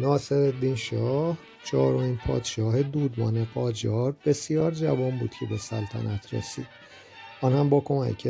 ناصر 0.00 0.74
شاه 0.74 1.38
چهارمین 1.64 2.16
پادشاه 2.26 2.82
دودمان 2.82 3.44
قاجار 3.44 4.16
بسیار 4.26 4.70
جوان 4.70 5.18
بود 5.18 5.30
که 5.40 5.46
به 5.46 5.56
سلطنت 5.56 6.34
رسید. 6.34 6.66
آن 7.40 7.52
هم 7.52 7.68
با 7.68 7.80
کمک 7.80 8.28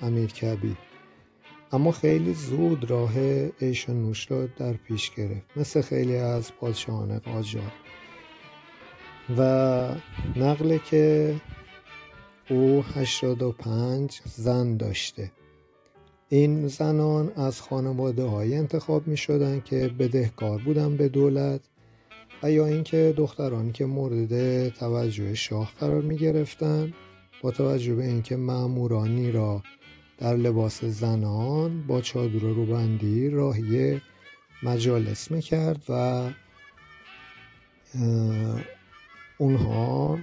امیر 0.00 0.30
کبیر 0.30 0.76
اما 1.72 1.92
خیلی 1.92 2.34
زود 2.34 2.90
راه 2.90 3.18
عیش 3.60 3.88
و 3.88 3.92
نوش 3.92 4.30
را 4.30 4.46
در 4.46 4.72
پیش 4.72 5.10
گرفت 5.10 5.56
مثل 5.56 5.80
خیلی 5.80 6.16
از 6.16 6.52
پادشاهان 6.52 7.18
قاجار. 7.18 7.72
و 9.38 9.94
نقله 10.36 10.78
که 10.78 11.34
او 12.50 12.84
85 12.94 14.20
زن 14.24 14.76
داشته. 14.76 15.32
این 16.30 16.68
زنان 16.68 17.32
از 17.36 17.60
خانواده 17.60 18.24
های 18.24 18.54
انتخاب 18.54 19.06
می 19.06 19.16
شدن 19.16 19.60
که 19.60 19.90
بدهکار 19.98 20.58
بودن 20.58 20.96
به 20.96 21.08
دولت 21.08 21.60
و 22.42 22.50
یا 22.50 22.66
اینکه 22.66 23.14
دخترانی 23.16 23.72
که 23.72 23.86
مورد 23.86 24.68
توجه 24.68 25.34
شاه 25.34 25.72
قرار 25.80 26.02
می 26.02 26.16
گرفتن 26.16 26.92
با 27.42 27.50
توجه 27.50 27.94
به 27.94 28.04
اینکه 28.04 28.36
معمورانی 28.36 29.32
را 29.32 29.62
در 30.18 30.36
لباس 30.36 30.84
زنان 30.84 31.86
با 31.86 32.00
چادر 32.00 32.38
روبندی 32.38 33.30
راهی 33.30 34.00
مجالس 34.62 35.30
می 35.30 35.42
کرد 35.42 35.82
و 35.88 36.24
اونها 39.38 40.18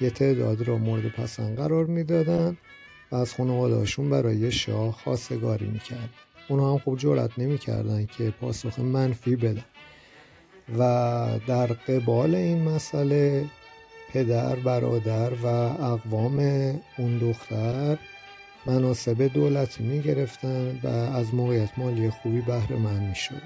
یه 0.00 0.10
تعداد 0.10 0.62
را 0.62 0.78
مورد 0.78 1.08
پسند 1.08 1.56
قرار 1.56 1.86
می‌دادن. 1.86 2.56
و 3.12 3.16
از 3.16 3.34
خانوادهاشون 3.34 4.10
برای 4.10 4.52
شاه 4.52 4.92
خواستگاری 4.92 5.66
می‌کرد 5.66 6.08
اونها 6.48 6.72
هم 6.72 6.78
خوب 6.78 6.98
جرأت 6.98 7.38
نمی‌کردن 7.38 8.06
که 8.06 8.30
پاسخ 8.30 8.78
منفی 8.78 9.36
بدن 9.36 9.64
و 10.78 10.82
در 11.46 11.66
قبال 11.66 12.34
این 12.34 12.62
مسئله 12.62 13.44
پدر 14.12 14.56
برادر 14.56 15.32
و 15.34 15.46
اقوام 15.46 16.38
اون 16.98 17.18
دختر 17.18 17.98
مناسب 18.66 19.22
دولتی 19.22 19.84
می 19.84 20.00
گرفتن 20.00 20.80
و 20.82 20.86
از 20.88 21.34
موقعیت 21.34 21.78
مالی 21.78 22.10
خوبی 22.10 22.40
بهره 22.40 22.76
من 22.76 23.00
می. 23.00 23.42